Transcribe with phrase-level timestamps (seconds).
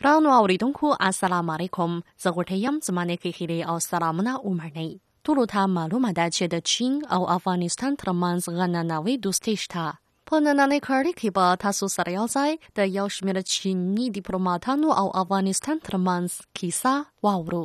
[0.00, 1.94] ګرانو اوریدونکو السلام علیکم
[2.24, 4.84] زه غوټه یم زمانه کې خیره او سلامونه ومنئ
[5.26, 9.86] ټول ته معلومه ده چې د چین او افغانستان ترمنځ غننوي دوستي شته
[10.32, 15.06] په نننۍ کړۍ کې به تاسو سره یو ځای د یو شمېر چینی ډیپلوماټانو او
[15.24, 16.94] افغانستان ترمنځ کیسه
[17.28, 17.64] واورو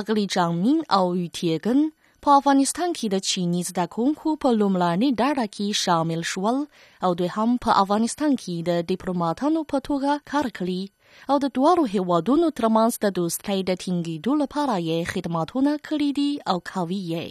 [0.00, 1.84] اګلی جانمین او یوټیګن
[2.28, 6.64] په افغانستان کې د چینی زده کوونکو په لومړنۍ ډاډه کې شامل شول
[7.06, 10.80] او دوی هم په افغانستان کې د ډیپلوماټانو په توګه کار کړی
[11.30, 16.56] او د دواړو هیوادونو ترمنځ د دوستۍ د ټینګېدو لپاره یې خدماتونه کړي دي او
[16.72, 17.26] کوي یې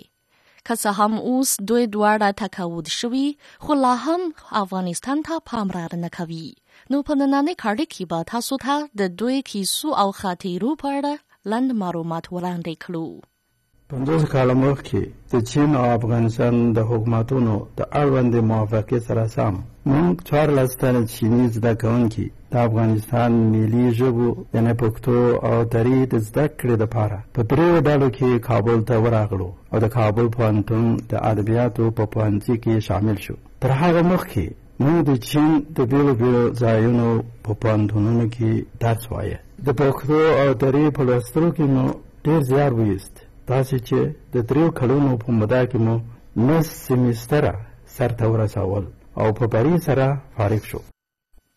[0.69, 3.25] که څه هم اوس دوی دواړه تقاعد شوي
[3.63, 4.21] خو لا هم
[4.63, 6.47] افغانستان ته پاملرنه نه کوي
[6.91, 11.13] نو په نننۍ کړۍ کې به تاسو ته د دوی کیسو او خاطرو په اړه
[11.51, 13.07] لنډ معلومات وړاندې کړو
[13.91, 19.53] پنځوس کاله مخکې د چین او افغانستان د حکومتونو د اړوندې موافقې سره سم
[19.91, 25.17] موږ څوارلس تنه چیني زده کوونکي د افغانستان ملي ژبو یعنې پښتو
[25.47, 29.87] او دري د زده کړې دپاره په دریو ډلو کې کابل ته ورغلو او د
[29.97, 34.45] کابل پوهنتون د ادبیاتو په پوهنځي کې شامل شو تر هغه مخکې
[34.83, 37.09] موږ د چین د بیلو بیلو ځایونو
[37.45, 38.49] په پوهنتونونو کې
[38.83, 41.83] درس وایه د پښتو او دري په لوستلو کې نو
[42.25, 43.15] ډېر زیار ویست
[43.51, 43.99] تاسو چې
[44.33, 45.95] د دریو کلونو په موده کې مو
[46.49, 47.51] نس سیمستره
[47.95, 48.83] سرته ورسول
[49.23, 50.05] او په پری سره
[50.37, 50.79] فارغ شو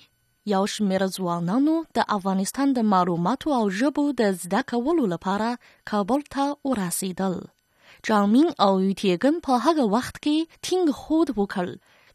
[0.55, 5.51] یو شمېر ځوانانو د افغانستان د معلوماتو او ژبو د زده کولو لپاره
[5.93, 7.37] کابل ته ورسېدل
[8.09, 11.67] جامین او یوتیګن په هغه وخت کې ټینګ خود وکړ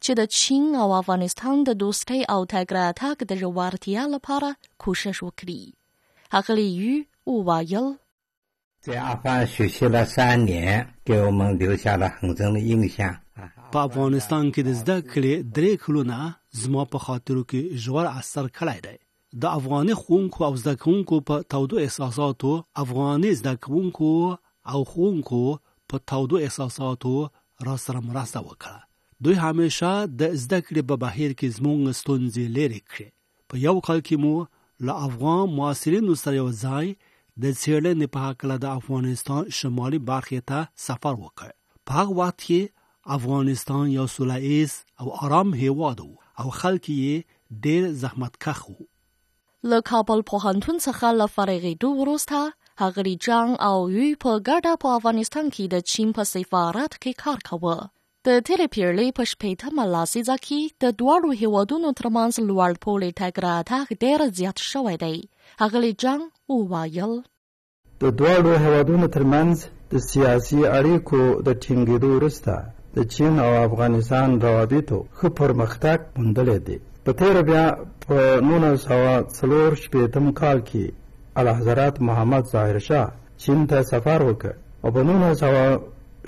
[0.03, 4.51] چې د چین او افغانستان د دوستۍ او تګ راتګ د ژورتیا لپاره
[4.85, 5.61] کوشش وکړي
[6.31, 7.97] هغه یو وویل
[8.81, 13.13] 在阿富汗学习了三年，给我们留下了很深的印象。
[13.71, 16.17] په افغانستان کې د زده کړې درې کلونه
[16.61, 18.97] زما په خاطرو کې ژور اثر کړی دی.
[19.41, 22.51] د افغاني خونکو او زده کوونکو په تودو احساساتو
[22.83, 24.11] افغاني زده کوونکو
[24.71, 25.43] او خونکو
[25.89, 27.15] په تودو احساساتو
[27.67, 28.79] را سره مرسته وکړه.
[29.23, 29.89] دوی همیشه
[30.19, 33.07] د زده کړې په بهیر کې زموږ ستونزې لري کړې.
[33.49, 34.35] په یو کال کې مو
[34.85, 36.87] له افغان معاصرینو سره یو ځای
[37.45, 41.49] د سیړلې په حق د افغانستان شمالي برخې ته سفر وکړ
[41.89, 42.61] په هغه وخت کې
[43.17, 44.71] افغانستان یو سوله ایز
[45.01, 45.97] او آرام هیواد
[46.39, 47.15] او خلک یې
[47.65, 48.83] ډېر زحمتکښ وو
[49.73, 52.39] له کابل په هانتون څخه له فارغېدو وروسته
[52.85, 57.39] هغری جان او یوی په ګډه په افغانستان کې د چین په سفارت کې کار
[57.49, 57.77] کاوه
[58.27, 63.85] د تیرې پیړۍ په شپېتمه لسیزه کې د دواړو هیوادونو ترمنځ لوړ پوړې ټګ راتګ
[64.03, 65.15] ډېر زیات شوی دی
[65.61, 66.21] هغلی جنګ
[66.55, 67.11] وویل
[68.03, 69.55] د دواړو هیوادونو ترمنځ
[69.91, 72.53] د سیاسي اړیکو د ټینګېدو وروسته
[72.95, 77.65] د چین او افغانستان روابطو ښه پرمختګ موندلی دی په تیره بیا
[78.05, 78.15] په
[78.47, 80.83] نولس سوه څلور شپېتم کال کې
[81.37, 83.07] اعلیحضرت محمد ظاهر شاه
[83.43, 84.51] چین ته سفر وکړ
[84.83, 85.63] او په نولس سوه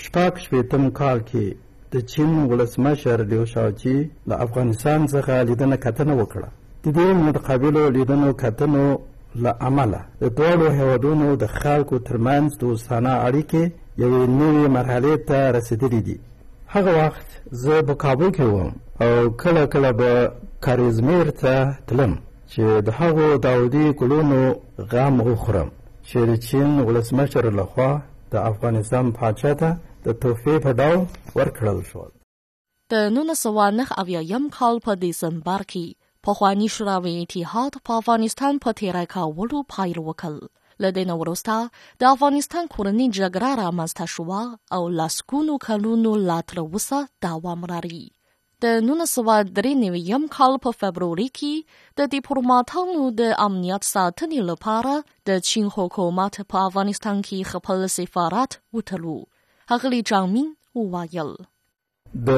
[0.05, 1.45] شپږ شپېتم کال کې
[1.93, 3.97] د چین ولسمشر لیو شاوچی
[4.29, 6.47] د افغانستان څخه لیدنه کتنه وکړه
[6.83, 8.85] د دې متقابلو لیدنو کتنو
[9.43, 13.63] له امله د دواړو هیوادونو د خلکو ترمنځ دوستانه اړیکې
[14.03, 16.17] یوې نوې مرحلې ته رسیدلې دي
[16.73, 17.27] هغه وخت
[17.63, 18.69] زه په کابل کې وم
[19.03, 20.11] او کله کله به
[20.65, 21.53] کاریزمیر ته
[21.87, 22.11] تلم
[22.51, 24.39] چې د هغو داودي ګلونو
[24.91, 25.69] غم وخورم
[26.07, 27.91] چې د چین ولسمشر لخوا
[28.33, 29.69] د افغانستان پاچا ته
[30.09, 30.99] د تحفې په ډول
[31.39, 32.07] ورکړل شول
[32.93, 35.85] د 1909 اویایم کال په دسمبر کې
[36.27, 40.33] پخوانی شوروي اتحاد په افغانستان په تیرې کولو پایل وکړ
[40.85, 41.55] لدین وروسته
[42.05, 44.41] د افغانستان کورنۍ جګړه رامنځته شوه
[44.77, 46.99] او لاسکونو کلونو لا تر اوسه
[47.29, 48.03] دوام لري
[48.67, 54.95] د 1993 کال په فبروري کې د ډیپلوماټانو د امنیت ساتنې لپاره
[55.31, 59.17] د چین حکومت په افغانستان کې خپل سفارت وټلو
[59.71, 60.47] هغلي جامین
[60.79, 61.29] وویل
[62.27, 62.29] د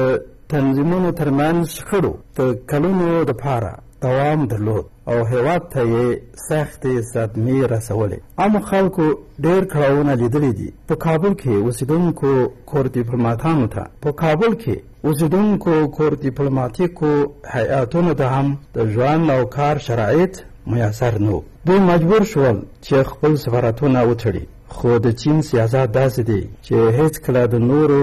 [0.52, 3.70] تنظیمونو ترمنځ شخړو د کلونو دپاره
[4.04, 6.06] دوام درلود او هیواد ته یې
[6.48, 9.06] سختې صدمې رسولې عامو خلکو
[9.46, 12.30] ډېر کړاوونه لیدلي دي په کابل کې اوسېدونکو
[12.74, 14.76] کور ډیپلوماتانو ته په کابل کې
[15.06, 17.14] اوسېدونکو کور ډیپلوماتیکو
[17.56, 18.48] هیئاتونو ته هم
[18.80, 20.34] د ژوند او کار شرایط
[20.72, 21.34] میسر نه
[21.68, 22.56] دوی مجبور شول
[22.86, 24.44] چې خپل سفارتونه وتړي
[24.76, 28.02] خو د چین سیاست داسې دی چې هیڅ کله د نورو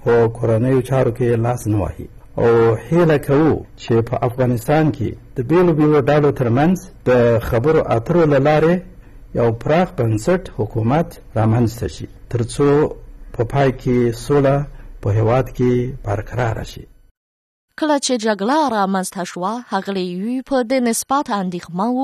[0.00, 2.06] په کورنیو چارو کې لاس نه وهي
[2.42, 2.50] او
[2.88, 6.76] هیله کوو چې په افغانستان کې د بیلو بیلو ډلو ترمنځ
[7.08, 7.10] د
[7.48, 8.74] خبرو اترو له لارې
[9.38, 11.08] یو پراخ بنسټ حکومت
[11.38, 12.68] رامنځته شي تر څو
[13.34, 13.96] په پا پای کې
[14.26, 14.56] سوله
[15.02, 15.72] په هیواد کې
[16.06, 16.84] برقراره شي
[17.78, 22.00] کله چې جګړه رامنځته شوه هغلی یوی په دې نسبت اندېښمن و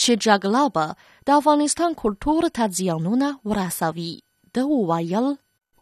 [0.00, 0.86] چې جګړه به
[1.26, 4.12] د افغانستان کلتور ته زیانونه ورسوي
[4.54, 5.28] ده وویل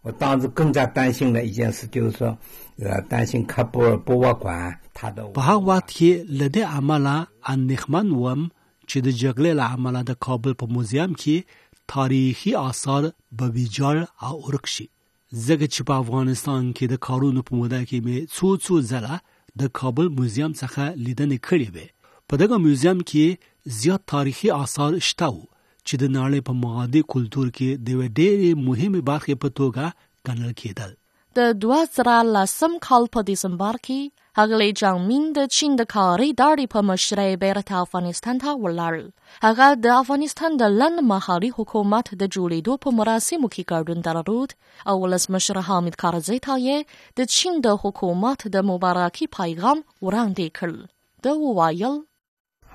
[0.07, 2.23] 我当时更加担心的一件事就是说，
[2.85, 3.77] 呃，担心开博
[4.07, 4.51] 博物馆
[4.99, 5.19] 它的。
[5.37, 6.11] په هغه وخت کې
[6.41, 7.15] له دې عمله
[7.55, 8.41] اندېښمن وم
[8.91, 11.37] چې د جګړې له عمله د کابل په موزیم کې
[11.95, 13.03] تاریخي آثار
[13.39, 13.97] به ویجاړ
[14.27, 14.87] او ورک شي.
[15.47, 19.17] زګ چې په افغانستان کې د کارونو په موده کې مې څو څو ځله
[19.63, 21.87] د کابل میوزیم څخه لیدنې کړې وې
[22.33, 23.27] په دغه میوزیم کې
[23.81, 25.31] زیات تاریخي آثار شته
[25.87, 27.89] چې د نړۍ په ماده کلچر کې د
[28.19, 29.85] ډېرې مهمه برخه په توګه
[30.29, 30.91] ګڼل کېدل
[31.37, 34.01] د 2000 لسم کال په دسمبر کې
[34.39, 39.07] هغلی جان مين د چین د کاري داړي په مشرۍ بیرته افغانستان ته ولاړل
[39.47, 44.55] هغه د افغانستان د لند مهاري حکومت د جوړېدو په مراسمو کې ګډون درلود
[44.93, 51.29] او ولسمشر حامد کارزی ته یې د چین د حکومت د مبارکي پیغام وړاندې کړ
[51.29, 51.97] د ووایل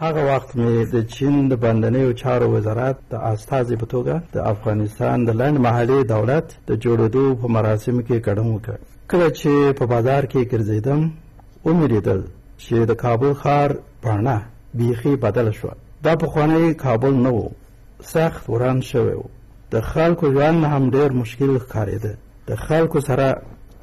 [0.04, 5.26] هغه وخت مې د چین د بندنیو چارو وزارت د استازي په توګه د افغانستان
[5.30, 10.32] د لنډ محلي دولت د جوړېدو په مراسم کې ګډون وکړ کله چې په بازار
[10.32, 11.02] کې ګرځیدم
[11.68, 12.22] ومریدل
[12.64, 13.72] چې د کابل خار
[14.04, 14.38] پاڼه
[14.78, 15.70] بیخي بدل شو
[16.06, 17.42] دا پخوانی کابل نه و
[18.14, 19.26] سخت وران شوی و
[19.74, 22.14] د خلکو ژوند هم ډیر مشکل ښکارېده
[22.50, 23.28] د خلکو سره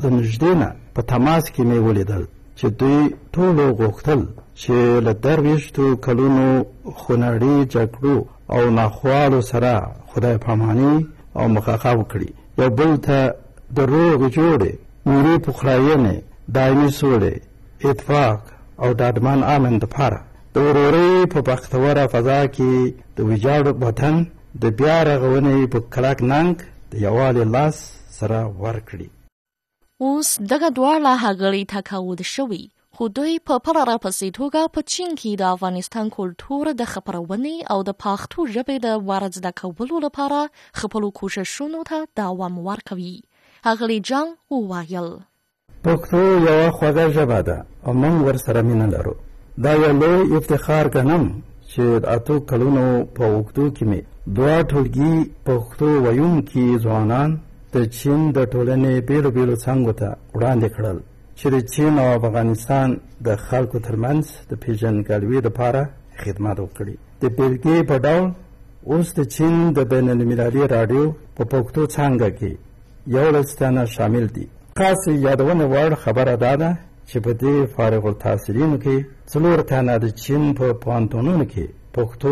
[0.02, 2.24] د نږدې نه په تماس کې مې ولیدل
[2.58, 4.20] چې دوی ټولو غوښتل
[4.62, 4.70] چې
[5.06, 6.46] له درویشتو کلونو
[7.00, 8.18] خونړي جګړو
[8.54, 9.72] او ناخوالو سره
[10.10, 10.96] خدای پاماني
[11.38, 12.30] او مخاخا وکړي
[12.60, 13.18] یو بل ته
[13.76, 14.72] د روغ جوړې
[15.10, 16.16] نورې پخلاینې
[16.56, 17.36] دایمي سولې
[17.84, 18.40] اتفاق
[18.78, 20.20] او دادمان امن دپاره
[20.54, 22.74] د ورورۍ په بختوره فضا کې
[23.16, 24.14] د ویجاړ وطن
[24.62, 26.54] د بیا رغونې په کلک ننګ
[26.90, 27.76] د یووالي لاس
[28.18, 29.08] سره ورکړي
[30.08, 32.60] اوس دغه دواړه هغړي تکاود شوي
[33.00, 37.78] خو دوی په پله راپسې توګه په چین کې د افغانستان کلتور د خپرونې او
[37.88, 40.40] د پښتو ژبې د وارد زده کولو لپاره
[40.84, 43.14] خپلو کوششونو ته دوام ورکوي
[43.70, 45.10] هغلي جان وویل
[45.84, 47.56] پښتو یو خوږه ژبه ده
[47.86, 49.14] او موږ ورسره مینه لرو
[49.64, 51.24] دا یو لوی افتخار ګڼم
[51.70, 51.82] چې
[52.16, 52.86] اتو کلونو
[53.16, 54.00] په وختو کې مې
[54.36, 55.14] دوه ټولګي
[55.46, 57.30] پښتو ویونکي ځوانان
[57.74, 60.98] د چین د ټولنې بیلو بیلو څنګه ته وړاندې کړل
[61.38, 62.88] چې د چین او افغانستان
[63.26, 65.82] د خلکو ترمنځ د پیژندګلوي لپاره
[66.22, 68.26] خدمات وکړي د بیلګې په ډول
[68.90, 71.04] اوس د چین د بین المللي راډیو
[71.36, 72.52] په پښتو څانګه کې
[73.16, 74.46] یو لسټانه شامل دي
[74.82, 76.68] تاسو یادونه وړ خبره دا ده
[77.08, 78.96] چې په دې فارغ التحصیلینو کې
[79.32, 81.66] څلور تنه د چین په پوهنتونونو کې
[81.96, 82.30] پښتو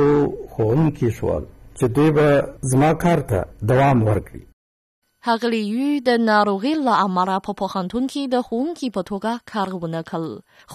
[0.53, 1.43] ښوونکي شول
[1.79, 2.29] چې دوی به
[2.73, 3.39] زما کار ته
[3.71, 4.43] دوام ورکړي
[5.29, 10.01] هغلی یو د ناروغي له امله په پوهنتون کې د ښوونکي په توګه کار ونه
[10.11, 10.23] کړ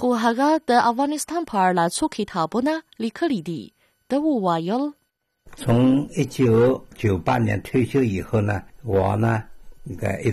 [0.02, 2.74] خو هغه د افغانستان په اړه څو کتابونه
[3.08, 3.62] لیکلي دي
[4.16, 4.84] د ووایل
[5.64, 5.82] 从
[6.22, 6.50] 一九
[7.02, 8.54] 九八年退休以后呢，
[8.98, 9.34] 我呢
[10.00, 10.32] په 1998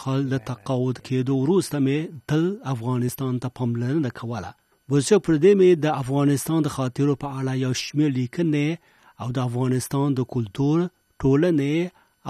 [0.00, 1.98] کال د تقاعد کېدو وروسته مې
[2.32, 4.50] تل افغانستان ته پاملرنه کوله
[4.94, 8.68] وزه پر دې مې د افغانستان د خاطرو په اړه یو شمېر لیکنې
[9.24, 10.76] او د افغانستان د کلچر
[11.22, 11.76] ټولنې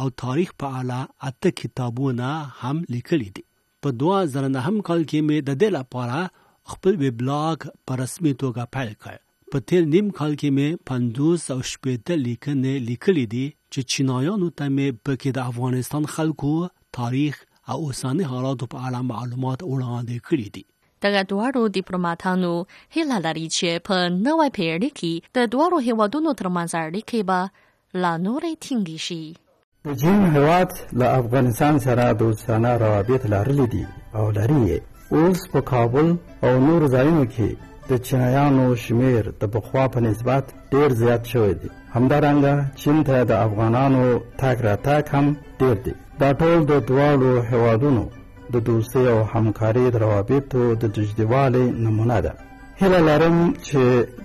[0.02, 1.00] او تاریخ په اړه
[1.30, 2.30] اته کتابونه
[2.64, 3.44] هم لیکلي دي
[3.86, 6.20] په 2009 کال کې مې د دې لپاره
[6.74, 7.58] خپل ویب بلاګ
[7.90, 9.14] په رسمي توګه پیل کړ
[9.52, 14.64] په تیر نیم کال کې مې 50 او شپږ لیکنې لیکلې دي چې چینایانو ته
[14.76, 16.50] مې په کې د افغانستان خلکو
[16.98, 17.34] تاریخ
[17.74, 20.64] او اوسانه حالات په اړه معلومات وړاندې کړې دي
[21.06, 22.52] دغه دواړو ډیپلوماټانو
[22.96, 27.40] هیله لري چې په نوې پیړۍ کې د دواړو هیوادونو ترمنځ اړیکې به
[28.04, 29.22] لا نورې ټینګې شي
[29.86, 30.70] د چین هیواد
[31.02, 33.84] له افغانستان سره دوستانه روابط لرلې دي
[34.20, 34.62] او لري
[35.14, 36.06] اوس په کابل
[36.46, 37.48] او نور ځایونو کې
[37.90, 43.32] د چینایانو شمیر د پخوا په نسبت ډیر زیات شوی دی همدارنګه چین ته د
[43.46, 44.04] افغانانو
[44.40, 45.26] تګ راتګ هم
[45.60, 48.04] ډیر دی دا ټول د دواړو هیوادونو
[48.52, 52.32] د دوستۍ او همکارۍ د روابطو د تجدیدوالي نمونه ده
[52.80, 53.80] هیله لرم چې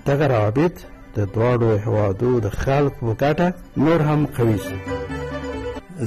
[0.07, 0.75] دغه روابط
[1.17, 3.47] د دواړو هیوادو د خلکو په ګټه
[3.85, 4.77] نور هم قوي شي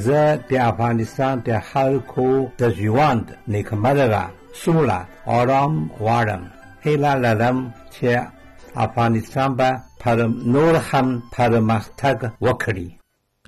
[0.05, 2.29] زه د افغانستان د خلکو
[2.63, 4.25] د ژوند نیکمرغه
[4.63, 5.01] سوله
[5.41, 6.43] آرام غواړم
[6.87, 7.59] هیله لرم
[7.95, 8.07] چې
[8.87, 9.71] افغانستان به
[10.05, 10.19] پر
[10.57, 11.07] نور هم
[11.39, 12.89] پرمختګ وکړي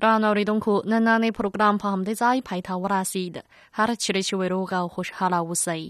[0.03, 3.35] ګران اوریدونکو نننې پروګرام په همدې ځای پای ته ورسید
[3.79, 5.83] هر چیرې چې وروغه او خوشاله اوسئ